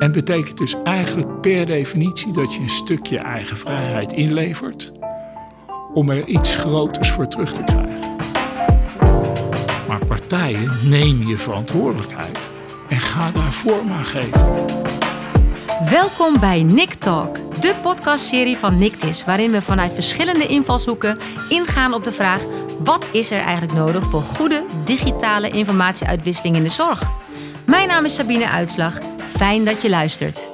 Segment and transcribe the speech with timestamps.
[0.00, 4.92] En betekent dus eigenlijk per definitie dat je een stukje eigen vrijheid inlevert
[5.94, 8.16] om er iets groters voor terug te krijgen.
[9.88, 12.50] Maar partijen, neem je verantwoordelijkheid
[12.88, 14.66] en ga daar vorm aan geven.
[15.90, 22.04] Welkom bij Nick Talk, de podcastserie van Nictis, waarin we vanuit verschillende invalshoeken ingaan op
[22.04, 22.44] de vraag:
[22.84, 27.10] wat is er eigenlijk nodig voor goede digitale informatieuitwisseling in de zorg?
[27.66, 28.98] Mijn naam is Sabine Uitslag.
[29.28, 30.48] Fijn dat je luistert.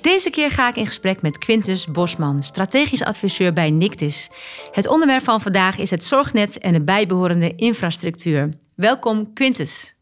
[0.00, 4.30] Deze keer ga ik in gesprek met Quintus Bosman, strategisch adviseur bij Nictis.
[4.72, 8.48] Het onderwerp van vandaag is het zorgnet en de bijbehorende infrastructuur.
[8.74, 9.94] Welkom Quintus.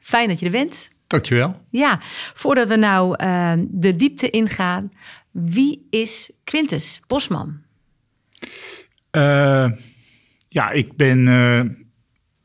[0.00, 0.88] Fijn dat je er bent.
[1.06, 1.60] Dankjewel.
[1.70, 1.98] Ja,
[2.34, 4.92] voordat we nou uh, de diepte ingaan,
[5.30, 7.60] wie is Quintus Bosman?
[9.12, 9.70] Uh,
[10.48, 11.60] ja, ik ben uh,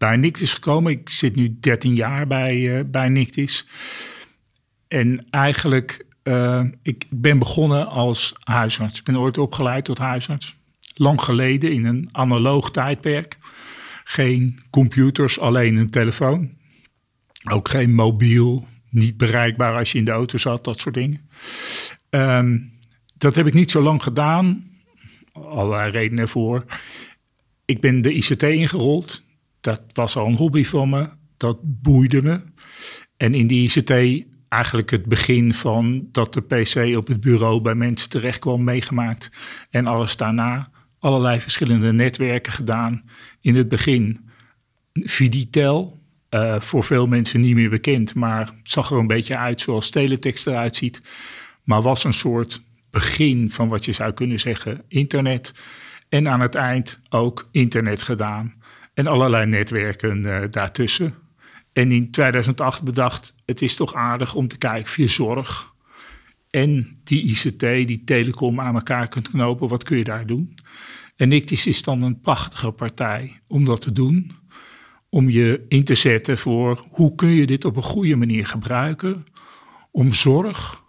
[0.03, 0.91] bij Nictis gekomen.
[0.91, 3.67] Ik zit nu 13 jaar bij, bij Nictis.
[4.87, 8.99] En eigenlijk, uh, ik ben begonnen als huisarts.
[8.99, 10.55] Ik ben ooit opgeleid tot huisarts.
[10.93, 13.37] Lang geleden in een analoog tijdperk.
[14.03, 16.51] Geen computers, alleen een telefoon.
[17.51, 21.29] Ook geen mobiel, niet bereikbaar als je in de auto zat, dat soort dingen.
[22.09, 22.71] Um,
[23.17, 24.63] dat heb ik niet zo lang gedaan.
[25.31, 26.65] Allerlei redenen voor.
[27.65, 29.23] Ik ben de ICT ingerold.
[29.63, 31.09] Dat was al een hobby van me.
[31.37, 32.41] Dat boeide me.
[33.17, 37.75] En in die ICT eigenlijk het begin van dat de PC op het bureau bij
[37.75, 39.29] mensen terecht kwam meegemaakt.
[39.69, 40.69] En alles daarna.
[40.99, 43.03] Allerlei verschillende netwerken gedaan.
[43.41, 44.29] In het begin
[44.93, 49.89] Viditel, uh, voor veel mensen niet meer bekend, maar zag er een beetje uit zoals
[49.89, 51.01] teletext eruit ziet.
[51.63, 55.53] Maar was een soort begin van wat je zou kunnen zeggen internet.
[56.09, 58.61] En aan het eind ook internet gedaan.
[58.93, 61.15] En allerlei netwerken uh, daartussen.
[61.73, 65.73] En in 2008 bedacht, het is toch aardig om te kijken via zorg.
[66.49, 70.55] En die ICT, die telecom aan elkaar kunt knopen, wat kun je daar doen?
[71.15, 74.31] En Nictis is dan een prachtige partij om dat te doen.
[75.09, 79.25] Om je in te zetten voor hoe kun je dit op een goede manier gebruiken.
[79.91, 80.83] Om zorg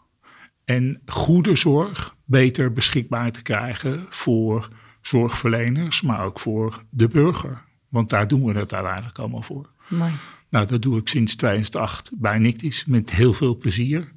[0.64, 4.68] en goede zorg beter beschikbaar te krijgen voor
[5.02, 7.63] zorgverleners, maar ook voor de burger.
[7.94, 9.70] Want daar doen we het uiteindelijk allemaal voor.
[9.88, 10.12] Mooi.
[10.48, 14.12] Nou, dat doe ik sinds 2008 bij Nictis met heel veel plezier.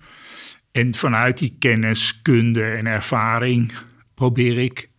[0.71, 3.71] En vanuit die kennis, kunde en ervaring
[4.13, 4.89] probeer ik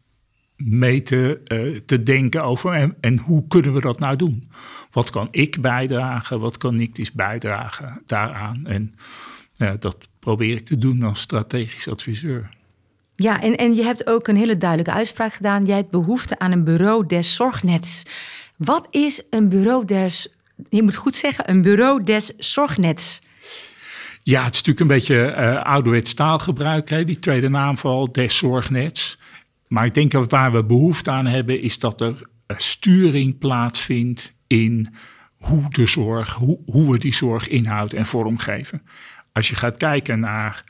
[0.56, 4.50] mee te, uh, te denken over en, en, hoe kunnen we dat nou doen?
[4.90, 6.40] Wat kan ik bijdragen?
[6.40, 8.66] Wat kan Nictis bijdragen daaraan?
[8.66, 8.94] En
[9.56, 12.56] uh, dat probeer ik te doen als strategisch adviseur.
[13.14, 15.64] Ja, en, en je hebt ook een hele duidelijke uitspraak gedaan.
[15.64, 18.02] Jij hebt behoefte aan een bureau des zorgnets.
[18.58, 20.28] Wat is een bureau des
[20.68, 23.22] je moet goed zeggen, een bureau des zorgnets.
[24.22, 29.18] Ja, het is natuurlijk een beetje uh, ouderwets taalgebruik, hè, die tweede naamval des zorgnets.
[29.66, 34.34] Maar ik denk dat waar we behoefte aan hebben, is dat er uh, sturing plaatsvindt
[34.46, 34.94] in
[35.38, 38.82] hoe de zorg, hoe, hoe we die zorg inhoud en vormgeven.
[39.32, 40.64] Als je gaat kijken naar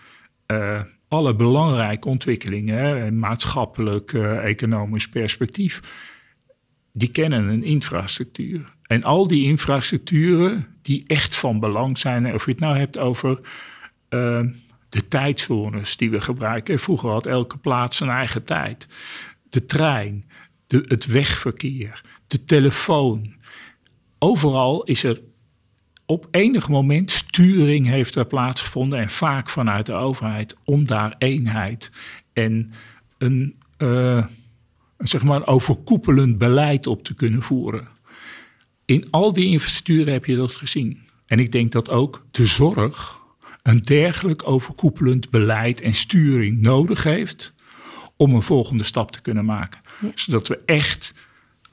[0.47, 5.81] uh, alle belangrijke ontwikkelingen, maatschappelijk, economisch perspectief,
[6.99, 8.65] die kennen een infrastructuur.
[8.83, 13.41] En al die infrastructuren die echt van belang zijn, of je het nou hebt over
[14.11, 14.41] uh,
[14.89, 16.79] de tijdzones die we gebruiken.
[16.79, 18.89] Vroeger had elke plaats zijn eigen tijd.
[19.49, 20.25] De trein,
[20.67, 23.35] de, het wegverkeer, de telefoon.
[24.19, 25.21] Overal is er
[26.07, 31.91] op enig moment sturing heeft er plaatsgevonden en vaak vanuit de overheid om daar eenheid
[32.33, 32.73] en
[33.19, 34.25] een, uh,
[34.99, 37.89] zeg maar overkoepelend beleid op te kunnen voeren.
[38.85, 41.01] In al die infrastructuren heb je dat gezien.
[41.27, 43.19] En ik denk dat ook de zorg
[43.63, 47.55] een dergelijk overkoepelend beleid en sturing nodig heeft
[48.17, 49.81] om een volgende stap te kunnen maken.
[50.15, 51.15] Zodat we echt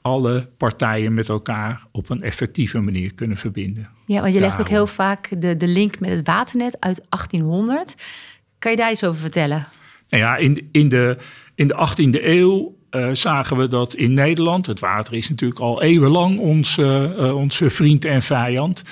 [0.02, 3.88] alle partijen met elkaar op een effectieve manier kunnen verbinden.
[4.06, 7.94] Ja, want je legt ook heel vaak de, de link met het waternet uit 1800.
[8.58, 9.68] Kan je daar iets over vertellen?
[10.08, 11.18] Nou ja, in, in, de,
[11.54, 15.82] in de 18e eeuw uh, zagen we dat in Nederland, het water is natuurlijk al
[15.82, 18.82] eeuwenlang ons, uh, onze vriend en vijand,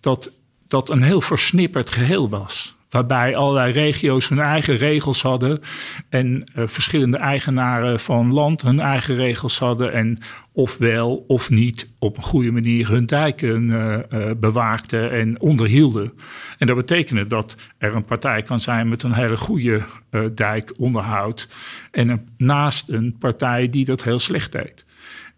[0.00, 0.30] dat
[0.68, 2.75] dat een heel versnipperd geheel was.
[2.96, 5.60] Waarbij allerlei regio's hun eigen regels hadden.
[6.08, 9.92] En uh, verschillende eigenaren van land hun eigen regels hadden.
[9.92, 10.18] En
[10.52, 16.12] ofwel of niet op een goede manier hun dijken uh, uh, bewaakten en onderhielden.
[16.58, 19.82] En dat betekende dat er een partij kan zijn met een hele goede
[20.34, 21.48] dijkonderhoud.
[21.90, 24.84] En naast een partij die dat heel slecht deed.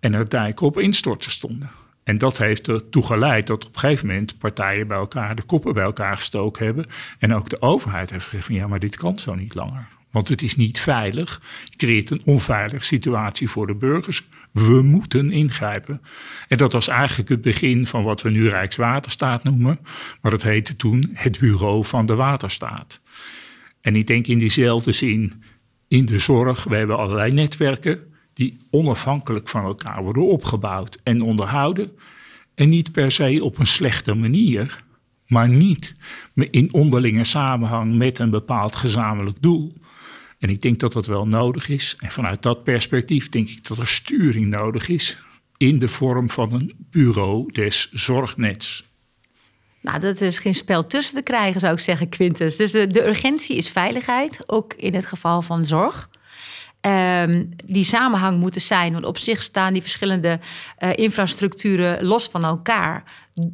[0.01, 1.71] En er dijken op instorten stonden.
[2.09, 5.75] En dat heeft ertoe geleid dat op een gegeven moment partijen bij elkaar de koppen
[5.75, 6.87] bij elkaar gestoken hebben.
[7.19, 9.89] En ook de overheid heeft gezegd van ja, maar dit kan zo niet langer.
[10.11, 11.43] Want het is niet veilig.
[11.77, 14.29] Creëert een onveilige situatie voor de burgers.
[14.53, 16.01] We moeten ingrijpen.
[16.49, 19.79] En dat was eigenlijk het begin van wat we nu Rijkswaterstaat noemen.
[20.21, 23.01] Maar dat heette toen het Bureau van de Waterstaat.
[23.81, 25.43] En ik denk in diezelfde zin
[25.89, 26.65] in de zorg.
[26.65, 28.08] We hebben allerlei netwerken
[28.39, 31.93] die onafhankelijk van elkaar worden opgebouwd en onderhouden.
[32.55, 34.85] En niet per se op een slechte manier,
[35.27, 35.95] maar niet
[36.35, 39.73] in onderlinge samenhang met een bepaald gezamenlijk doel.
[40.39, 41.97] En ik denk dat dat wel nodig is.
[41.99, 45.19] En vanuit dat perspectief denk ik dat er sturing nodig is
[45.57, 48.87] in de vorm van een bureau des zorgnets.
[49.81, 52.57] Nou, dat is geen spel tussen te krijgen, zou ik zeggen, Quintus.
[52.57, 56.11] Dus de, de urgentie is veiligheid, ook in het geval van zorg.
[56.89, 58.93] Ehm, die samenhang moeten zijn.
[58.93, 60.41] Want op zich staan die verschillende
[60.79, 63.05] uh, infrastructuren los van elkaar.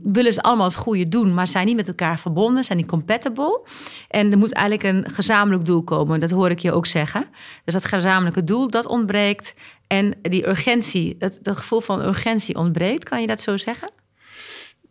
[0.02, 3.66] Willen ze allemaal het goede doen, maar zijn niet met elkaar verbonden, zijn niet compatible.
[4.08, 6.20] En er moet eigenlijk een gezamenlijk doel komen.
[6.20, 7.26] Dat hoor ik je ook zeggen.
[7.64, 9.54] Dus dat gezamenlijke doel, dat ontbreekt.
[9.86, 13.08] En die urgentie, het, het gevoel van urgentie ontbreekt.
[13.08, 13.90] Kan je dat zo zeggen?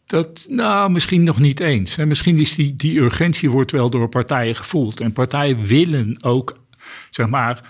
[0.06, 1.96] Dat, nou, misschien nog niet eens.
[1.96, 5.00] Misschien is die, die urgentie wordt wel door partijen gevoeld.
[5.00, 6.58] En partijen willen ook,
[7.10, 7.62] zeg maar,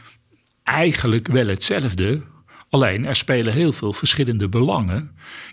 [0.63, 2.21] eigenlijk wel hetzelfde.
[2.69, 5.11] Alleen er spelen heel veel verschillende belangen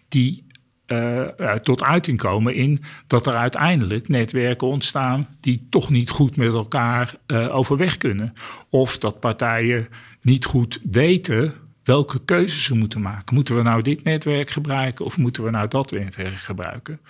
[0.09, 0.45] die
[0.87, 6.55] uh, tot uiting komen in dat er uiteindelijk netwerken ontstaan die toch niet goed met
[6.55, 8.33] elkaar uh, overweg kunnen.
[8.69, 9.89] Of dat partijen
[10.23, 11.55] niet goed weten
[11.85, 13.35] welke keuzes ze moeten maken.
[13.35, 17.01] Moeten we nou dit netwerk gebruiken of moeten we nou dat netwerk gebruiken?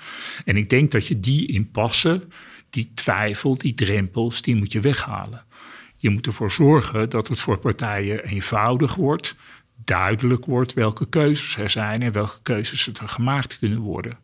[0.45, 2.27] En ik denk dat je die impasse,
[2.71, 5.45] die twijfel, die drempels, die moet je weghalen.
[6.01, 9.37] Je moet ervoor zorgen dat het voor partijen eenvoudig wordt,
[9.85, 14.19] duidelijk wordt welke keuzes er zijn en welke keuzes er gemaakt kunnen worden.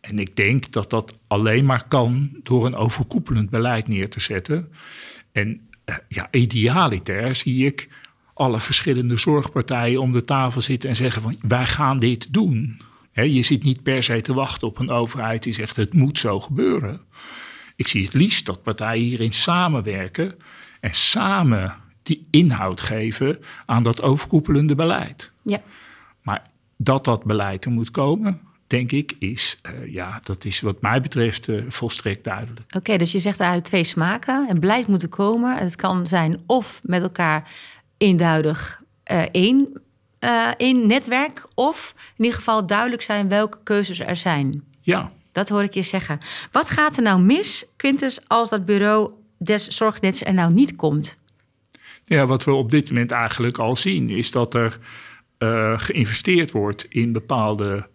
[0.00, 4.72] En ik denk dat dat alleen maar kan door een overkoepelend beleid neer te zetten.
[5.32, 7.88] En eh, ja, idealiter zie ik
[8.34, 12.80] alle verschillende zorgpartijen om de tafel zitten en zeggen van wij gaan dit doen.
[13.12, 16.40] je zit niet per se te wachten op een overheid die zegt het moet zo
[16.40, 17.00] gebeuren.
[17.76, 20.36] Ik zie het liefst dat partijen hierin samenwerken
[20.80, 25.32] en samen die inhoud geven aan dat overkoepelende beleid.
[25.42, 25.58] Ja.
[26.22, 26.42] Maar
[26.76, 31.00] dat dat beleid er moet komen, denk ik, is, uh, ja, dat is wat mij
[31.00, 32.74] betreft uh, volstrekt duidelijk.
[32.76, 34.48] Oké, dus je zegt eigenlijk twee smaken.
[34.48, 35.56] En beleid moet er komen.
[35.56, 37.50] Het kan zijn of met elkaar
[37.98, 39.82] eenduidig uh, één,
[40.56, 44.64] één netwerk, of in ieder geval duidelijk zijn welke keuzes er zijn.
[44.80, 45.12] Ja.
[45.32, 46.18] Dat hoor ik je zeggen.
[46.52, 49.10] Wat gaat er nou mis, Quintus, als dat bureau
[49.42, 51.18] des zorgnets er nou niet komt?
[52.04, 54.78] Ja, wat we op dit moment eigenlijk al zien, is dat er
[55.38, 57.88] uh, geïnvesteerd wordt in bepaalde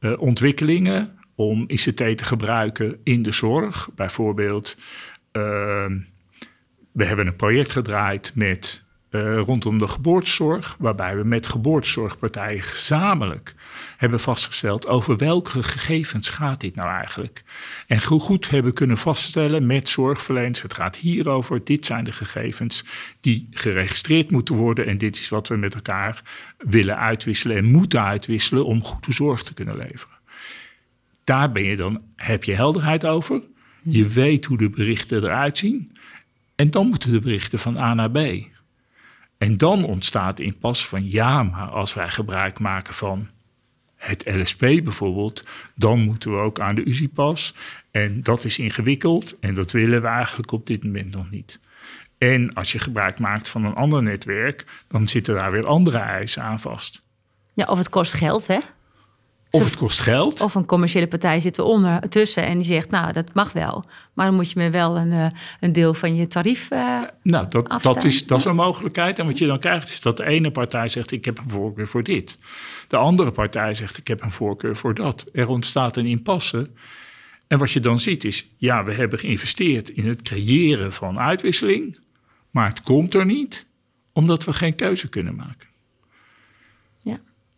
[0.00, 3.90] uh, ontwikkelingen om ICT te gebruiken in de zorg.
[3.94, 4.76] Bijvoorbeeld,
[5.32, 5.86] uh,
[6.92, 8.83] we hebben een project gedraaid met
[9.14, 13.54] uh, rondom de geboortezorg, waarbij we met geboortezorgpartijen gezamenlijk
[13.96, 17.42] hebben vastgesteld over welke gegevens gaat dit nou eigenlijk.
[17.86, 22.84] En goed hebben kunnen vaststellen met zorgverleners, het gaat hierover, dit zijn de gegevens
[23.20, 26.22] die geregistreerd moeten worden en dit is wat we met elkaar
[26.58, 30.18] willen uitwisselen en moeten uitwisselen om goede zorg te kunnen leveren.
[31.24, 33.42] Daar ben je dan, heb je helderheid over,
[33.82, 35.92] je weet hoe de berichten eruit zien
[36.54, 38.52] en dan moeten de berichten van A naar B.
[39.44, 43.28] En dan ontstaat in pas van ja, maar als wij gebruik maken van
[43.96, 45.42] het LSP bijvoorbeeld,
[45.74, 47.54] dan moeten we ook aan de UZI-pas.
[47.90, 51.60] En dat is ingewikkeld en dat willen we eigenlijk op dit moment nog niet.
[52.18, 56.42] En als je gebruik maakt van een ander netwerk, dan zitten daar weer andere eisen
[56.42, 57.02] aan vast.
[57.54, 58.58] Ja, of het kost geld, hè?
[59.54, 60.40] Of het kost geld.
[60.40, 63.84] Of een commerciële partij zit eronder tussen en die zegt, nou, dat mag wel.
[64.12, 65.26] Maar dan moet je me wel een, eh,
[65.60, 69.18] een deel van je tarief uh, Nou, dat, dat, is, dat is een mogelijkheid.
[69.18, 71.88] En wat je dan krijgt is dat de ene partij zegt, ik heb een voorkeur
[71.88, 72.38] voor dit.
[72.88, 75.24] De andere partij zegt, ik heb een voorkeur voor dat.
[75.32, 76.70] Er ontstaat een impasse.
[77.46, 81.98] En wat je dan ziet is, ja, we hebben geïnvesteerd in het creëren van uitwisseling.
[82.50, 83.66] Maar het komt er niet,
[84.12, 85.73] omdat we geen keuze kunnen maken.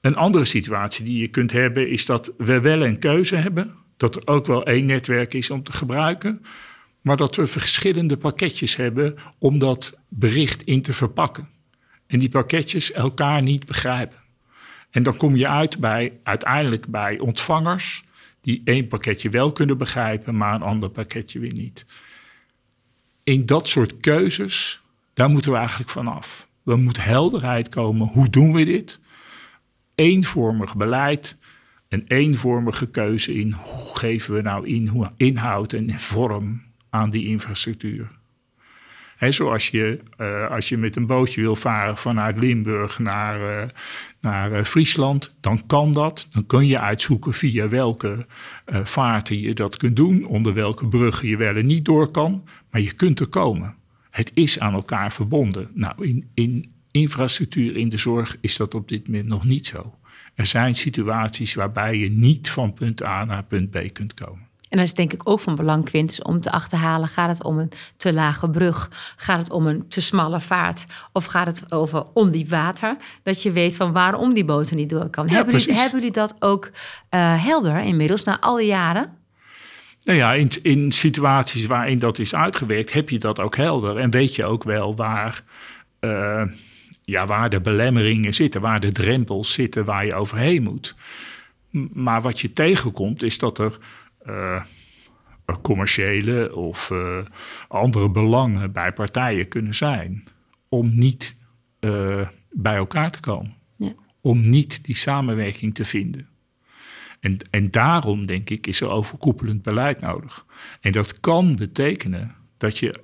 [0.07, 3.75] Een andere situatie die je kunt hebben is dat we wel een keuze hebben.
[3.97, 6.43] Dat er ook wel één netwerk is om te gebruiken.
[7.01, 11.49] Maar dat we verschillende pakketjes hebben om dat bericht in te verpakken.
[12.07, 14.19] En die pakketjes elkaar niet begrijpen.
[14.91, 18.05] En dan kom je uit bij, uiteindelijk bij ontvangers
[18.41, 21.87] die één pakketje wel kunnen begrijpen, maar een ander pakketje weer niet.
[23.25, 24.83] In dat soort keuzes,
[25.15, 26.49] daar moeten we eigenlijk vanaf.
[26.63, 28.07] We moeten helderheid komen.
[28.07, 29.01] Hoe doen we dit?
[29.97, 31.39] Eenvormig beleid,
[31.89, 38.09] een eenvormige keuze in hoe geven we nou in, inhoud en vorm aan die infrastructuur.
[39.17, 43.69] He, zoals je, uh, als je met een bootje wil varen vanuit Limburg naar, uh,
[44.21, 46.27] naar uh, Friesland, dan kan dat.
[46.31, 48.27] Dan kun je uitzoeken via welke
[48.83, 52.45] vaarten je dat kunt doen, onder welke bruggen je wel en niet door kan.
[52.71, 53.75] Maar je kunt er komen.
[54.11, 55.71] Het is aan elkaar verbonden.
[55.75, 59.93] Nou, in, in infrastructuur in de zorg is dat op dit moment nog niet zo.
[60.35, 64.47] Er zijn situaties waarbij je niet van punt A naar punt B kunt komen.
[64.69, 67.09] En dat is denk ik ook van belang, Quintus, om te achterhalen.
[67.09, 68.91] Gaat het om een te lage brug?
[69.17, 70.87] Gaat het om een te smalle vaart?
[71.13, 72.97] Of gaat het over ondiep water?
[73.23, 75.29] Dat je weet van waarom die boten niet door kan.
[75.29, 76.71] hebben, jullie, hebben, jullie, dat ook
[77.11, 79.13] uh, helder inmiddels, na al die jaren?
[80.03, 83.97] Nou ja, in, in situaties waarin dat is uitgewerkt, heb je dat ook helder.
[83.97, 85.43] En weet je ook wel waar...
[86.01, 86.43] Uh,
[87.07, 90.95] ja, waar de belemmeringen zitten, waar de drempels zitten, waar je overheen moet.
[91.93, 93.79] Maar wat je tegenkomt is dat er
[94.27, 94.63] uh,
[95.63, 97.19] commerciële of uh,
[97.69, 100.25] andere belangen bij partijen kunnen zijn
[100.69, 101.37] om niet
[101.81, 103.55] uh, bij elkaar te komen.
[103.77, 103.93] Ja.
[104.21, 106.29] Om niet die samenwerking te vinden.
[107.21, 110.47] En, en daarom, denk ik, is er overkoepelend beleid nodig.
[110.81, 113.01] En dat kan betekenen dat je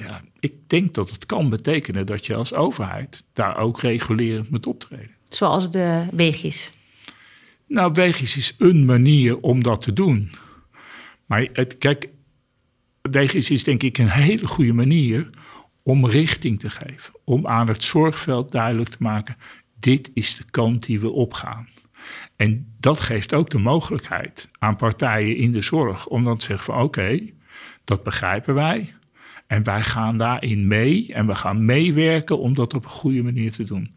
[0.00, 4.66] ja, ik denk dat het kan betekenen dat je als overheid daar ook regulerend moet
[4.66, 5.10] optreden.
[5.24, 6.72] Zoals de Wegis.
[7.66, 10.30] Nou, Wegis is een manier om dat te doen.
[11.26, 12.08] Maar het, kijk,
[13.02, 15.30] Wegis is denk ik een hele goede manier
[15.82, 17.14] om richting te geven.
[17.24, 19.36] Om aan het zorgveld duidelijk te maken,
[19.78, 21.68] dit is de kant die we opgaan.
[22.36, 26.64] En dat geeft ook de mogelijkheid aan partijen in de zorg om dan te zeggen
[26.64, 27.30] van oké,
[27.84, 28.94] dat begrijpen wij.
[29.50, 33.52] En wij gaan daarin mee en we gaan meewerken om dat op een goede manier
[33.52, 33.94] te doen.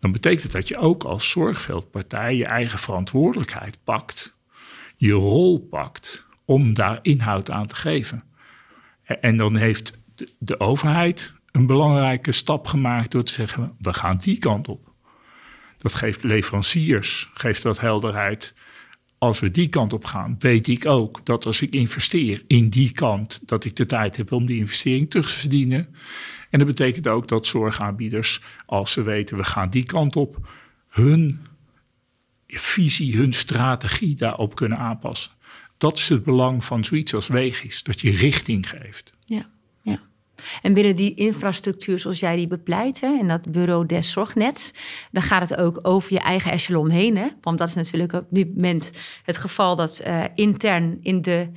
[0.00, 4.38] Dan betekent dat je ook als zorgveldpartij je eigen verantwoordelijkheid pakt,
[4.96, 8.22] je rol pakt om daar inhoud aan te geven.
[9.04, 9.98] En dan heeft
[10.38, 14.92] de overheid een belangrijke stap gemaakt door te zeggen: we gaan die kant op.
[15.78, 18.54] Dat geeft leveranciers, geeft dat helderheid
[19.24, 22.92] als we die kant op gaan, weet ik ook dat als ik investeer in die
[22.92, 25.94] kant, dat ik de tijd heb om die investering terug te verdienen.
[26.50, 30.48] En dat betekent ook dat zorgaanbieders, als ze weten we gaan die kant op,
[30.88, 31.46] hun
[32.46, 35.32] visie, hun strategie daarop kunnen aanpassen.
[35.78, 39.13] Dat is het belang van zoiets als Wegis, dat je richting geeft.
[40.62, 44.72] En binnen die infrastructuur zoals jij die bepleit, hè, in dat bureau des zorgnets,
[45.10, 47.16] dan gaat het ook over je eigen echelon heen.
[47.16, 47.26] Hè?
[47.40, 48.90] Want dat is natuurlijk op dit moment
[49.22, 51.48] het geval dat uh, intern in de,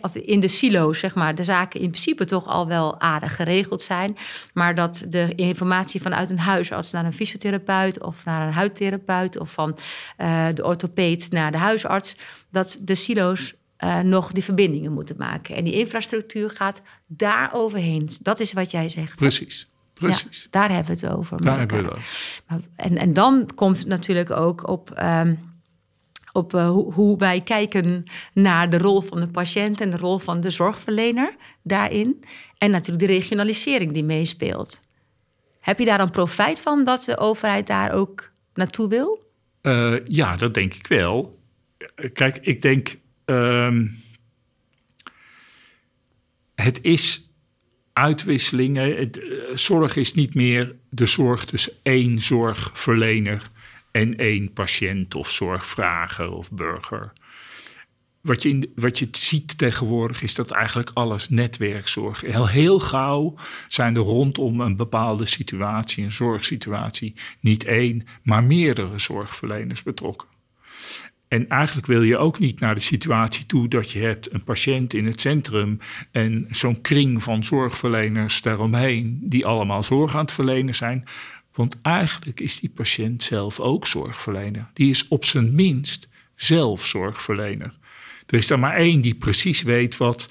[0.00, 3.82] of in de silo's, zeg maar, de zaken in principe toch al wel aardig geregeld
[3.82, 4.16] zijn.
[4.52, 9.52] Maar dat de informatie vanuit een huisarts naar een fysiotherapeut of naar een huidtherapeut of
[9.52, 9.76] van
[10.18, 12.16] uh, de orthopeed naar de huisarts,
[12.50, 15.56] dat de silo's uh, nog die verbindingen moeten maken.
[15.56, 18.08] En die infrastructuur gaat daar overheen.
[18.22, 19.16] Dat is wat jij zegt.
[19.16, 19.68] Precies.
[19.94, 20.42] Precies.
[20.42, 21.42] Ja, daar hebben we het over.
[21.42, 21.98] Daar hebben we
[22.46, 22.66] het.
[22.76, 25.38] En, en dan komt het natuurlijk ook op, um,
[26.32, 30.18] op uh, hoe, hoe, wij kijken naar de rol van de patiënt en de rol
[30.18, 32.24] van de zorgverlener daarin.
[32.58, 34.80] En natuurlijk de regionalisering die meespeelt.
[35.60, 39.22] Heb je daar dan profijt van dat de overheid daar ook naartoe wil?
[39.62, 41.38] Uh, ja, dat denk ik wel.
[42.12, 44.02] Kijk, ik denk Um,
[46.54, 47.28] het is
[47.92, 48.96] uitwisselingen.
[48.96, 53.50] Het, uh, zorg is niet meer de zorg tussen één zorgverlener
[53.90, 57.12] en één patiënt of zorgvrager of burger.
[58.20, 62.20] Wat je, wat je ziet tegenwoordig is dat eigenlijk alles netwerkzorg.
[62.50, 63.34] Heel gauw
[63.68, 70.28] zijn er rondom een bepaalde situatie, een zorgsituatie, niet één, maar meerdere zorgverleners betrokken.
[71.34, 74.94] En eigenlijk wil je ook niet naar de situatie toe dat je hebt een patiënt
[74.94, 75.78] in het centrum
[76.10, 81.04] en zo'n kring van zorgverleners daaromheen, die allemaal zorg aan het verlenen zijn.
[81.54, 84.66] Want eigenlijk is die patiënt zelf ook zorgverlener.
[84.72, 87.72] Die is op zijn minst zelf zorgverlener.
[88.26, 90.28] Er is er maar één die precies weet wat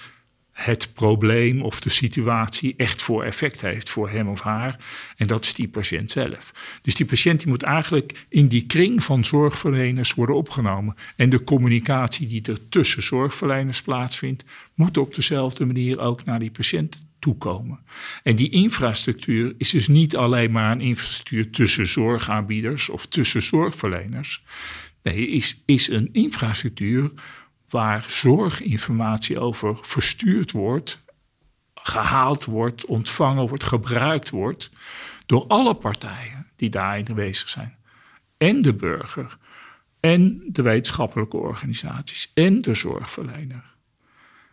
[0.53, 4.77] het probleem of de situatie echt voor effect heeft voor hem of haar.
[5.17, 6.79] En dat is die patiënt zelf.
[6.81, 10.95] Dus die patiënt die moet eigenlijk in die kring van zorgverleners worden opgenomen.
[11.15, 16.51] En de communicatie die er tussen zorgverleners plaatsvindt, moet op dezelfde manier ook naar die
[16.51, 17.79] patiënt toekomen.
[18.24, 24.43] En die infrastructuur is dus niet alleen maar een infrastructuur tussen zorgaanbieders of tussen zorgverleners.
[25.03, 27.12] Nee, is, is een infrastructuur
[27.74, 31.03] waar zorginformatie over verstuurd wordt,
[31.74, 34.72] gehaald wordt, ontvangen wordt, gebruikt wordt
[35.25, 37.75] door alle partijen die daarin aanwezig zijn.
[38.38, 39.38] En de burger.
[40.00, 43.63] en de wetenschappelijke organisaties en de zorgverlener.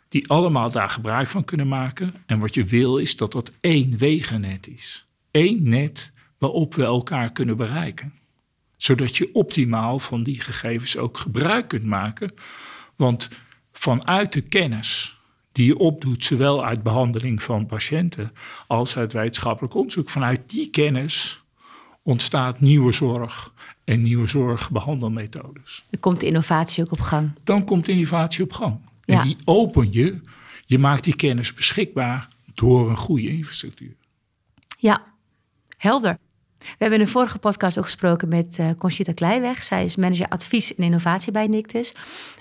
[0.08, 2.14] Die allemaal daar gebruik van kunnen maken.
[2.26, 5.06] En wat je wil is dat dat één wegennet is.
[5.30, 8.14] Eén net waarop we elkaar kunnen bereiken.
[8.76, 12.32] Zodat je optimaal van die gegevens ook gebruik kunt maken.
[13.00, 13.28] Want
[13.72, 15.18] vanuit de kennis
[15.52, 18.32] die je opdoet, zowel uit behandeling van patiënten
[18.66, 21.40] als uit wetenschappelijk onderzoek, vanuit die kennis
[22.02, 23.54] ontstaat nieuwe zorg
[23.84, 25.84] en nieuwe zorgbehandelmethodes.
[25.90, 27.30] Er komt de innovatie ook op gang.
[27.44, 28.78] Dan komt de innovatie op gang.
[29.04, 30.20] En die open je,
[30.66, 33.96] je maakt die kennis beschikbaar door een goede infrastructuur.
[34.78, 35.04] Ja,
[35.76, 36.18] helder.
[36.60, 39.62] We hebben in de vorige podcast ook gesproken met uh, Conchita Kleiweg.
[39.62, 41.94] Zij is manager advies en innovatie bij Nictus.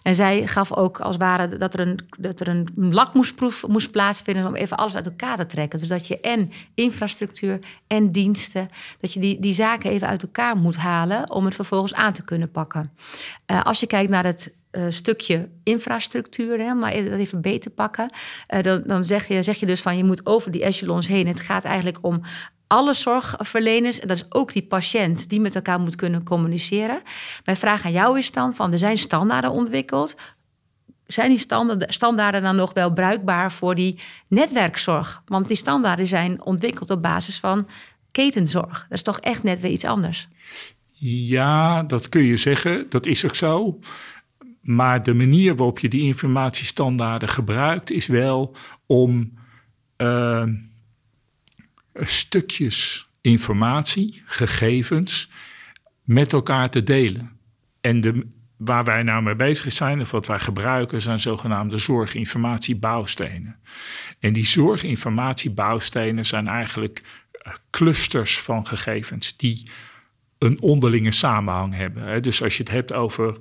[0.03, 3.91] En zij gaf ook als het ware dat er een, dat er een lakmoesproef moest
[3.91, 5.79] plaatsvinden om even alles uit elkaar te trekken.
[5.79, 10.57] Dus dat je en infrastructuur en diensten, dat je die, die zaken even uit elkaar
[10.57, 12.91] moet halen om het vervolgens aan te kunnen pakken.
[13.51, 18.11] Uh, als je kijkt naar het uh, stukje infrastructuur, hè, maar dat even beter pakken.
[18.53, 21.27] Uh, dan, dan zeg, je, zeg je dus van je moet over die echelons heen.
[21.27, 22.21] Het gaat eigenlijk om
[22.67, 27.01] alle zorgverleners, en dat is ook die patiënt die met elkaar moet kunnen communiceren.
[27.45, 30.15] Mijn vraag aan jou is dan: van er zijn standaarden ontwikkeld.
[31.05, 31.45] Zijn die
[31.88, 35.21] standaarden dan nog wel bruikbaar voor die netwerkzorg?
[35.25, 37.67] Want die standaarden zijn ontwikkeld op basis van
[38.11, 38.85] ketenzorg.
[38.89, 40.27] Dat is toch echt net weer iets anders?
[41.01, 42.85] Ja, dat kun je zeggen.
[42.89, 43.79] Dat is ook zo.
[44.69, 49.38] Maar de manier waarop je die informatiestandaarden gebruikt, is wel om.
[49.97, 50.43] Uh,
[51.93, 55.29] stukjes informatie, gegevens
[56.03, 57.31] met elkaar te delen.
[57.81, 63.59] En de, waar wij nou mee bezig zijn, of wat wij gebruiken, zijn zogenaamde zorginformatiebouwstenen.
[64.19, 69.69] En die zorginformatiebouwstenen zijn eigenlijk eh, clusters van gegevens die
[70.38, 72.21] een onderlinge samenhang hebben.
[72.21, 73.38] Dus als je het hebt over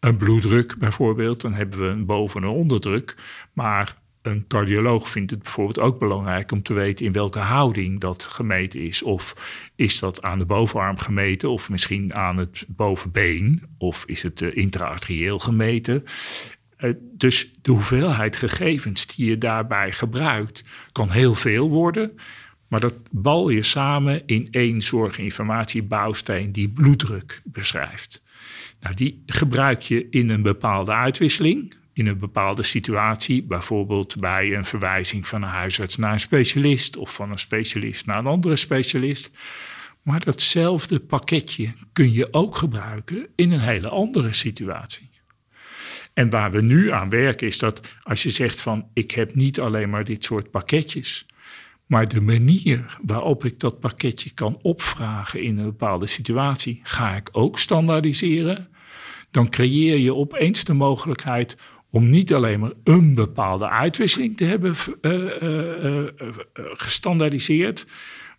[0.00, 3.14] een bloeddruk bijvoorbeeld, dan hebben we een boven- en onderdruk.
[3.52, 8.24] Maar een cardioloog vindt het bijvoorbeeld ook belangrijk om te weten in welke houding dat
[8.24, 9.02] gemeten is.
[9.02, 9.34] Of
[9.76, 14.56] is dat aan de bovenarm gemeten, of misschien aan het bovenbeen, of is het uh,
[14.56, 16.04] intraarterieel gemeten.
[16.78, 22.18] Uh, dus de hoeveelheid gegevens die je daarbij gebruikt kan heel veel worden.
[22.68, 28.22] Maar dat bal je samen in één zorginformatiebouwsteen die bloeddruk beschrijft.
[28.80, 34.64] Nou, die gebruik je in een bepaalde uitwisseling in een bepaalde situatie, bijvoorbeeld bij een
[34.64, 39.30] verwijzing van een huisarts naar een specialist of van een specialist naar een andere specialist.
[40.02, 45.10] Maar datzelfde pakketje kun je ook gebruiken in een hele andere situatie.
[46.14, 49.60] En waar we nu aan werken is dat als je zegt van ik heb niet
[49.60, 51.26] alleen maar dit soort pakketjes,
[51.90, 57.28] maar de manier waarop ik dat pakketje kan opvragen in een bepaalde situatie, ga ik
[57.32, 58.68] ook standaardiseren.
[59.30, 61.56] Dan creëer je opeens de mogelijkheid
[61.90, 66.06] om niet alleen maar een bepaalde uitwisseling te hebben uh,
[66.72, 67.86] gestandaardiseerd.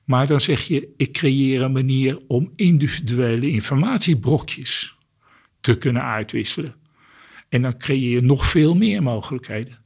[0.06, 4.98] Maar dan zeg je, ik creëer een manier om individuele informatiebrokjes
[5.62, 6.76] te kunnen uitwisselen.
[7.50, 9.78] En dan creëer je nog veel meer mogelijkheden.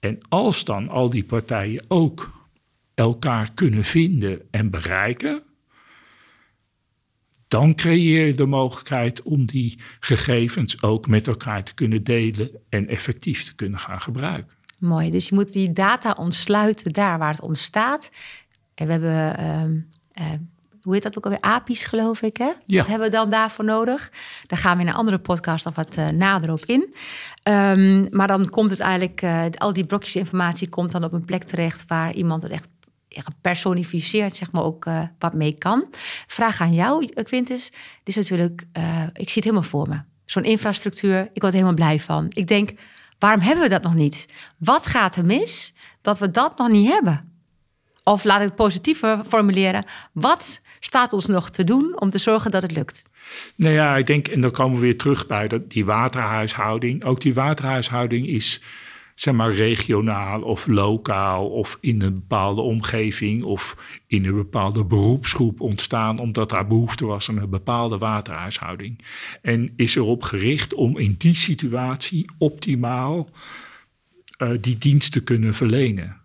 [0.00, 2.38] En als dan al die partijen ook
[3.00, 5.42] elkaar kunnen vinden en bereiken,
[7.48, 12.88] dan creëer je de mogelijkheid om die gegevens ook met elkaar te kunnen delen en
[12.88, 14.56] effectief te kunnen gaan gebruiken.
[14.78, 18.10] Mooi, dus je moet die data ontsluiten daar waar het ontstaat.
[18.74, 19.78] En we hebben, ehm,
[20.12, 20.38] eh,
[20.82, 22.52] hoe heet dat ook alweer, API's geloof ik, hè?
[22.64, 22.78] Ja.
[22.78, 24.12] Wat hebben we dan daarvoor nodig?
[24.46, 26.94] Daar gaan we in een andere podcast nog wat uh, nader op in.
[27.48, 31.24] Um, maar dan komt het eigenlijk, uh, al die brokjes informatie komt dan op een
[31.24, 32.68] plek terecht waar iemand het echt
[33.10, 35.84] gepersonificeerd zeg maar ook uh, wat mee kan.
[36.26, 37.70] Vraag aan jou, Quintus.
[38.02, 40.00] Dit is natuurlijk, uh, ik zie het helemaal voor me.
[40.24, 42.26] Zo'n infrastructuur, ik word helemaal blij van.
[42.28, 42.70] Ik denk,
[43.18, 44.28] waarom hebben we dat nog niet?
[44.58, 47.32] Wat gaat er mis dat we dat nog niet hebben?
[48.02, 49.84] Of laat ik het positiever formuleren.
[50.12, 53.02] Wat staat ons nog te doen om te zorgen dat het lukt?
[53.56, 57.04] Nou ja, ik denk, en dan komen we weer terug bij die waterhuishouding.
[57.04, 58.60] Ook die waterhuishouding is
[59.20, 65.60] zeg maar regionaal of lokaal of in een bepaalde omgeving of in een bepaalde beroepsgroep
[65.60, 68.98] ontstaan omdat daar behoefte was aan een bepaalde waterhuishouding.
[69.42, 73.28] En is erop gericht om in die situatie optimaal
[74.38, 76.16] uh, die dienst te kunnen verlenen.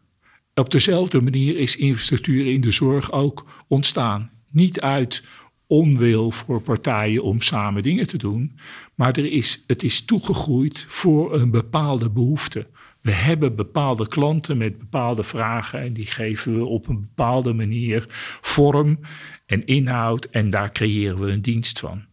[0.53, 4.31] Op dezelfde manier is infrastructuur in de zorg ook ontstaan.
[4.49, 5.23] Niet uit
[5.67, 8.58] onwil voor partijen om samen dingen te doen,
[8.93, 12.67] maar er is, het is toegegroeid voor een bepaalde behoefte.
[13.06, 18.06] We hebben bepaalde klanten met bepaalde vragen en die geven we op een bepaalde manier
[18.41, 19.00] vorm
[19.46, 22.06] en inhoud en daar creëren we een dienst van.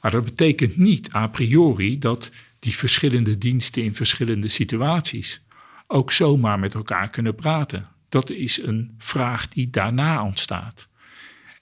[0.00, 5.44] Maar dat betekent niet a priori dat die verschillende diensten in verschillende situaties
[5.86, 7.86] ook zomaar met elkaar kunnen praten.
[8.08, 10.88] Dat is een vraag die daarna ontstaat.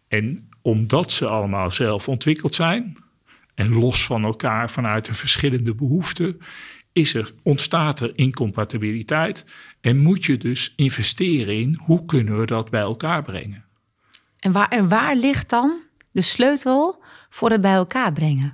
[0.08, 2.96] En omdat ze allemaal zelf ontwikkeld zijn
[3.54, 6.40] en los van elkaar vanuit een verschillende behoeften,
[6.92, 9.44] is er, ontstaat er incompatibiliteit
[9.80, 13.64] en moet je dus investeren in hoe kunnen we dat bij elkaar brengen.
[14.38, 18.52] En waar, en waar ligt dan de sleutel voor het bij elkaar brengen?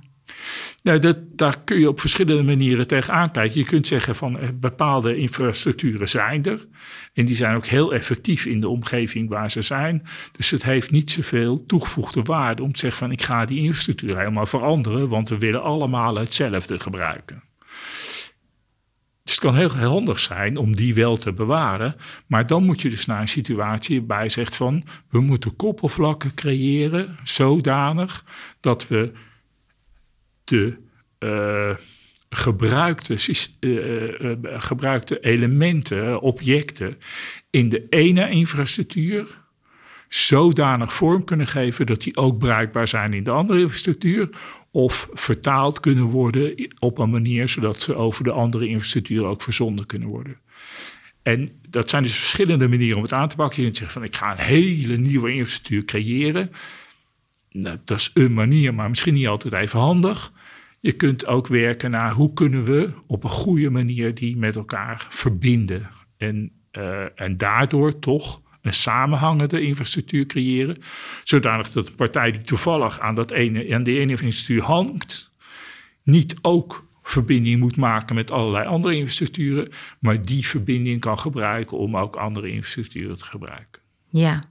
[0.83, 3.59] Nou, dat, daar kun je op verschillende manieren tegenaan kijken.
[3.59, 6.67] Je kunt zeggen van eh, bepaalde infrastructuren zijn er.
[7.13, 10.03] En die zijn ook heel effectief in de omgeving waar ze zijn.
[10.31, 14.17] Dus het heeft niet zoveel toegevoegde waarde om te zeggen van ik ga die infrastructuur
[14.17, 15.09] helemaal veranderen.
[15.09, 17.43] Want we willen allemaal hetzelfde gebruiken.
[19.29, 21.95] Dus het kan heel, heel handig zijn om die wel te bewaren.
[22.27, 24.83] Maar dan moet je dus naar een situatie waarbij zegt van...
[25.09, 28.25] we moeten koppelvlakken creëren zodanig
[28.59, 29.11] dat we
[30.43, 30.77] de
[31.19, 31.75] uh,
[32.29, 33.17] gebruikte,
[33.59, 36.97] uh, gebruikte elementen, objecten
[37.49, 39.39] in de ene infrastructuur
[40.09, 44.29] zodanig vorm kunnen geven dat die ook bruikbaar zijn in de andere infrastructuur.
[44.71, 49.85] Of vertaald kunnen worden op een manier zodat ze over de andere infrastructuur ook verzonden
[49.85, 50.37] kunnen worden.
[51.23, 53.57] En dat zijn dus verschillende manieren om het aan te pakken.
[53.57, 56.51] Je kunt zeggen van ik ga een hele nieuwe infrastructuur creëren.
[57.51, 60.31] Nou, dat is een manier, maar misschien niet altijd even handig.
[60.79, 65.07] Je kunt ook werken naar hoe kunnen we op een goede manier die met elkaar
[65.09, 65.89] verbinden.
[66.17, 70.77] En, uh, en daardoor toch een samenhangende infrastructuur creëren.
[71.23, 75.31] Zodanig dat de partij die toevallig aan, dat ene, aan die ene infrastructuur hangt,
[76.03, 81.97] niet ook verbinding moet maken met allerlei andere infrastructuren, maar die verbinding kan gebruiken om
[81.97, 83.81] ook andere infrastructuren te gebruiken.
[84.09, 84.43] Ja,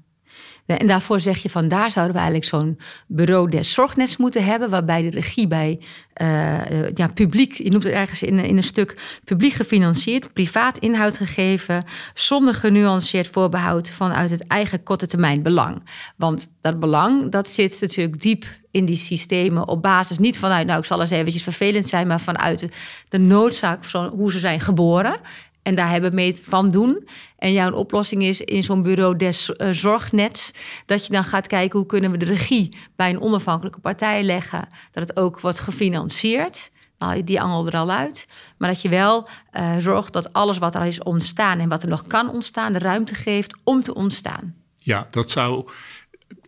[0.66, 4.70] en daarvoor zeg je van daar zouden we eigenlijk zo'n bureau des zorgnets moeten hebben,
[4.70, 5.81] waarbij de regie bij
[6.22, 11.16] uh, ja, publiek, je noemt het ergens in, in een stuk, publiek gefinancierd, privaat inhoud
[11.16, 15.83] gegeven, zonder genuanceerd voorbehoud vanuit het eigen korte termijn belang.
[16.16, 20.79] Want dat belang, dat zit natuurlijk diep in die systemen op basis niet vanuit, nou
[20.79, 22.68] ik zal eens eventjes vervelend zijn, maar vanuit
[23.09, 25.16] de noodzaak van hoe ze zijn geboren.
[25.62, 27.09] En daar hebben we mee van doen.
[27.38, 30.51] En jouw oplossing is in zo'n bureau des uh, zorgnets...
[30.87, 34.68] dat je dan gaat kijken hoe kunnen we de regie bij een onafhankelijke partij leggen...
[34.92, 36.71] dat het ook wordt gefinancierd.
[36.99, 38.27] Nou, die angel er al uit.
[38.59, 41.59] Maar dat je wel uh, zorgt dat alles wat er is ontstaan...
[41.59, 44.55] en wat er nog kan ontstaan, de ruimte geeft om te ontstaan.
[44.75, 45.68] Ja, dat zou...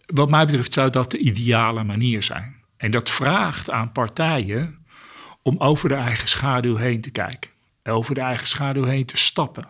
[0.06, 2.56] Wat mij betreft zou dat de ideale manier zijn.
[2.76, 4.84] En dat vraagt aan partijen
[5.42, 7.50] om over de eigen schaduw heen te kijken
[7.84, 9.68] over de eigen schaduw heen te stappen.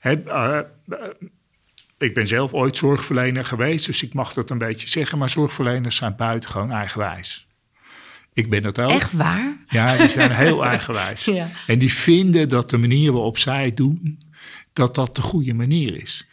[0.00, 0.58] Eh,
[1.98, 5.96] ik ben zelf ooit zorgverlener geweest, dus ik mag dat een beetje zeggen, maar zorgverleners
[5.96, 7.46] zijn buitengewoon eigenwijs.
[8.32, 8.90] Ik ben dat ook.
[8.90, 9.56] Echt waar?
[9.66, 11.24] Ja, die zijn heel eigenwijs.
[11.24, 11.48] Ja.
[11.66, 14.18] En die vinden dat de manier waarop zij het doen,
[14.72, 16.26] dat dat de goede manier is.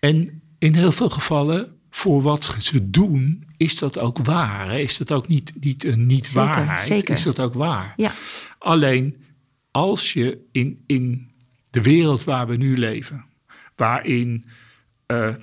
[0.00, 4.70] En in heel veel gevallen, voor wat ze doen, is dat ook waar.
[4.70, 4.78] Hè?
[4.78, 6.80] Is dat ook niet, niet een niet-waarheid?
[6.80, 7.14] Zeker.
[7.14, 7.92] Is dat ook waar?
[7.96, 8.12] Ja.
[8.58, 9.16] Alleen
[9.70, 11.30] als je in, in
[11.70, 13.24] de wereld waar we nu leven,
[13.76, 14.44] waarin
[15.06, 15.34] uh,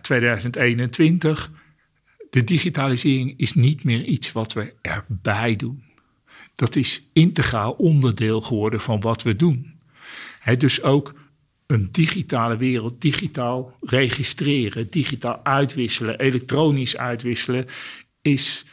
[0.00, 1.52] 2021
[2.30, 5.82] de digitalisering is niet meer iets wat we erbij doen.
[6.54, 9.80] Dat is integraal onderdeel geworden van wat we doen.
[10.58, 11.14] dus ook
[11.66, 17.66] een digitale wereld, digitaal registreren, digitaal uitwisselen, elektronisch uitwisselen,
[18.22, 18.64] is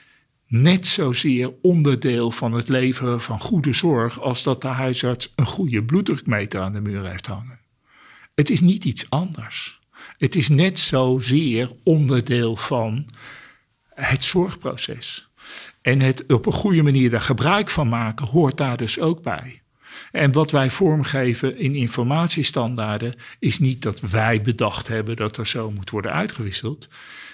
[0.49, 5.83] net zozeer onderdeel van het leveren van goede zorg als dat de huisarts een goede
[5.83, 7.59] bloeddrukmeter aan de muur heeft hangen.
[8.35, 9.79] Het is niet iets anders.
[10.17, 13.07] Het is net zozeer onderdeel van
[13.93, 15.29] het zorgproces.
[15.81, 19.61] En het op een goede manier daar gebruik van maken hoort daar dus ook bij.
[20.11, 25.71] En wat wij vormgeven in informatiestandaarden is niet dat wij bedacht hebben dat er zo
[25.71, 26.87] moet worden uitgewisseld.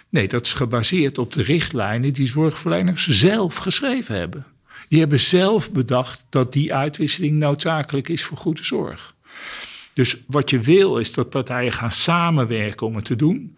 [0.09, 4.45] Nee, dat is gebaseerd op de richtlijnen die zorgverleners zelf geschreven hebben.
[4.87, 9.15] Die hebben zelf bedacht dat die uitwisseling noodzakelijk is voor goede zorg.
[9.93, 13.57] Dus wat je wil is dat partijen gaan samenwerken om het te doen,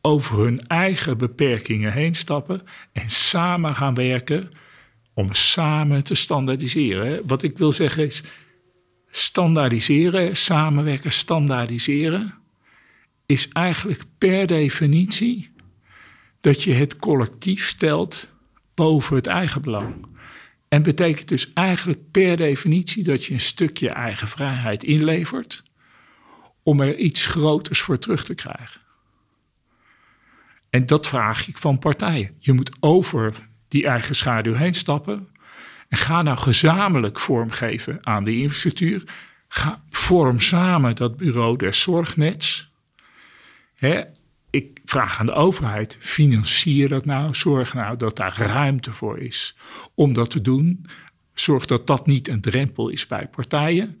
[0.00, 4.50] over hun eigen beperkingen heen stappen en samen gaan werken
[5.14, 7.22] om samen te standaardiseren.
[7.26, 8.22] Wat ik wil zeggen is
[9.10, 12.34] standaardiseren, samenwerken, standaardiseren
[13.26, 15.50] is eigenlijk per definitie
[16.40, 18.28] dat je het collectief stelt
[18.74, 20.06] boven het eigen belang.
[20.68, 25.62] En betekent dus eigenlijk per definitie dat je een stukje eigen vrijheid inlevert
[26.62, 28.80] om er iets groters voor terug te krijgen.
[30.70, 32.36] En dat vraag ik van partijen.
[32.38, 33.34] Je moet over
[33.68, 35.28] die eigen schaduw heen stappen.
[35.88, 39.02] En ga nou gezamenlijk vormgeven aan de infrastructuur.
[39.48, 42.70] Ga, vorm samen dat bureau des zorgnets.
[43.74, 44.02] Hè,
[44.56, 47.34] ik vraag aan de overheid, financier dat nou.
[47.34, 49.56] Zorg nou dat daar ruimte voor is
[49.94, 50.86] om dat te doen.
[51.34, 54.00] Zorg dat dat niet een drempel is bij partijen.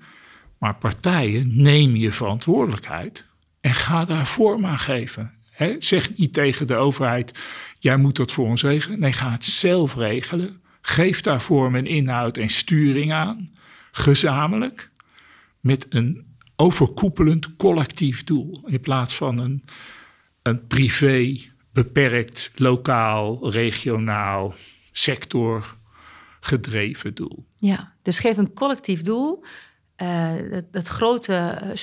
[0.58, 3.26] Maar partijen, neem je verantwoordelijkheid
[3.60, 5.32] en ga daar vorm aan geven.
[5.78, 7.38] zeg niet tegen de overheid,
[7.78, 8.98] jij moet dat voor ons regelen.
[8.98, 10.60] Nee, ga het zelf regelen.
[10.80, 13.50] Geef daar vorm en inhoud en sturing aan,
[13.90, 14.90] gezamenlijk,
[15.60, 16.24] met een
[16.56, 18.62] overkoepelend collectief doel.
[18.66, 19.64] In plaats van een,
[20.46, 21.36] een privé,
[21.72, 24.54] beperkt, lokaal, regionaal,
[24.92, 25.76] sector
[26.40, 27.44] gedreven doel.
[27.58, 29.44] Ja, dus geef een collectief doel.
[30.02, 30.32] Uh,
[30.70, 31.34] dat, grote,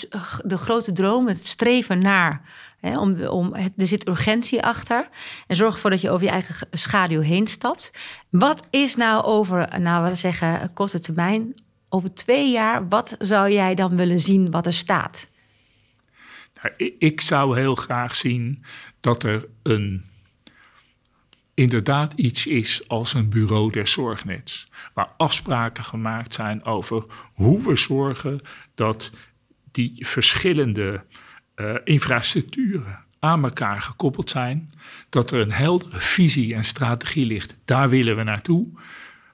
[0.09, 2.41] eh, de grote droom, het streven naar.
[2.79, 5.09] Hè, om, om, er zit urgentie achter.
[5.47, 7.91] En zorg ervoor dat je over je eigen schaduw heen stapt.
[8.29, 11.55] Wat is nou over, nou we zeggen, korte termijn,
[11.89, 15.31] over twee jaar, wat zou jij dan willen zien wat er staat?
[16.97, 18.63] Ik zou heel graag zien
[18.99, 20.05] dat er een
[21.53, 24.67] inderdaad iets is als een bureau des zorgnets.
[24.93, 28.41] Waar afspraken gemaakt zijn over hoe we zorgen
[28.75, 29.11] dat
[29.71, 31.05] die verschillende
[31.55, 34.69] uh, infrastructuren aan elkaar gekoppeld zijn.
[35.09, 37.55] Dat er een heldere visie en strategie ligt.
[37.65, 38.67] Daar willen we naartoe.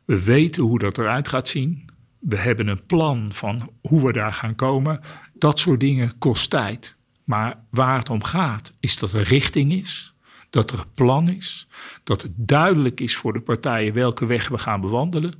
[0.05, 1.89] We weten hoe dat eruit gaat zien.
[2.19, 5.01] We hebben een plan van hoe we daar gaan komen.
[5.33, 6.97] Dat soort dingen kost tijd.
[7.29, 10.13] Maar waar het om gaat, is dat er richting is
[10.49, 11.67] dat er een plan is,
[12.03, 15.33] dat het duidelijk is voor de partijen welke weg we gaan bewandelen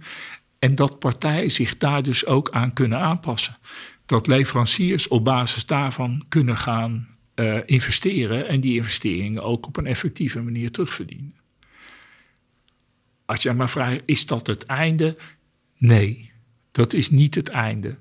[0.59, 3.57] en dat partijen zich daar dus ook aan kunnen aanpassen.
[4.05, 9.87] Dat leveranciers op basis daarvan kunnen gaan uh, investeren en die investeringen ook op een
[9.87, 11.35] effectieve manier terugverdienen.
[13.25, 15.17] Als je maar vraagt, is dat het einde?
[15.77, 16.31] Nee,
[16.71, 17.97] dat is niet het einde.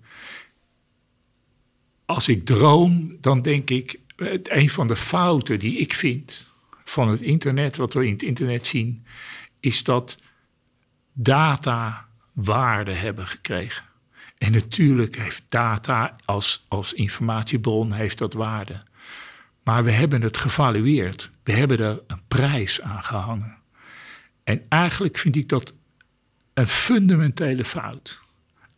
[2.08, 3.98] Als ik droom, dan denk ik,
[4.42, 6.50] een van de fouten die ik vind,
[6.84, 9.04] van het internet, wat we in het internet zien,
[9.60, 10.18] is dat
[11.12, 13.84] data waarde hebben gekregen.
[14.38, 18.82] En natuurlijk heeft data als, als informatiebron heeft dat waarde.
[19.62, 21.30] Maar we hebben het gevalueerd.
[21.42, 23.58] We hebben er een prijs aan gehangen.
[24.44, 25.74] En eigenlijk vind ik dat
[26.54, 28.22] een fundamentele fout.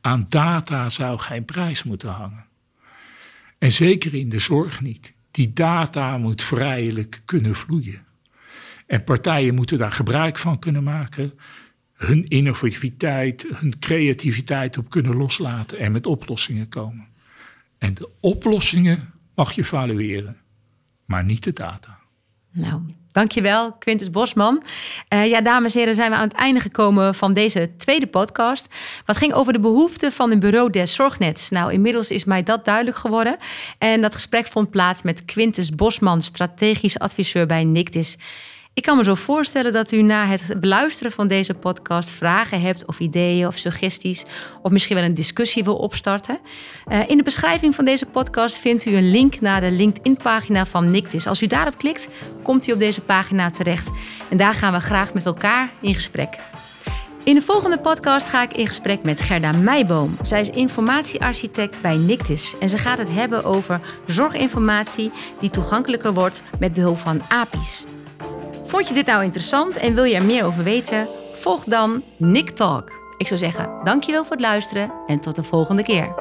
[0.00, 2.49] Aan data zou geen prijs moeten hangen.
[3.60, 5.14] En zeker in de zorg niet.
[5.30, 8.06] Die data moet vrijelijk kunnen vloeien.
[8.86, 11.32] En partijen moeten daar gebruik van kunnen maken,
[11.92, 17.06] hun innovativiteit, hun creativiteit op kunnen loslaten en met oplossingen komen.
[17.78, 20.36] En de oplossingen mag je valueren,
[21.04, 21.98] maar niet de data.
[22.52, 24.62] Nou, dankjewel, Quintus Bosman.
[25.08, 28.74] Uh, ja, dames en heren, zijn we aan het einde gekomen van deze tweede podcast.
[29.06, 31.50] Wat ging over de behoeften van een bureau des zorgnets.
[31.50, 33.36] Nou, inmiddels is mij dat duidelijk geworden.
[33.78, 38.16] En dat gesprek vond plaats met Quintus Bosman, strategisch adviseur bij Nictis.
[38.74, 42.86] Ik kan me zo voorstellen dat u na het beluisteren van deze podcast vragen hebt
[42.86, 44.24] of ideeën of suggesties
[44.62, 46.38] of misschien wel een discussie wil opstarten.
[46.88, 50.90] Uh, in de beschrijving van deze podcast vindt u een link naar de LinkedIn-pagina van
[50.90, 51.26] Nictis.
[51.26, 52.08] Als u daarop klikt,
[52.42, 53.90] komt u op deze pagina terecht.
[54.28, 56.38] En daar gaan we graag met elkaar in gesprek.
[57.24, 60.16] In de volgende podcast ga ik in gesprek met Gerda Meijboom.
[60.22, 66.42] Zij is informatiearchitect bij Nictis en ze gaat het hebben over zorginformatie die toegankelijker wordt
[66.58, 67.86] met behulp van API's.
[68.70, 71.08] Vond je dit nou interessant en wil je er meer over weten?
[71.32, 72.90] Volg dan Nick Talk.
[73.16, 76.14] Ik zou zeggen, dankjewel voor het luisteren en tot de volgende keer.